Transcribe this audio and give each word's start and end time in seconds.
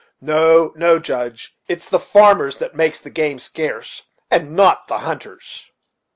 No, 0.19 0.73
no, 0.75 0.97
Judge, 0.97 1.55
it's 1.67 1.85
the 1.85 1.99
farmers 1.99 2.57
that 2.57 2.73
makes 2.73 2.97
the 2.97 3.11
game 3.11 3.37
scarce, 3.37 4.01
and 4.31 4.55
not 4.55 4.87
the 4.87 4.97
hunters." 4.97 5.69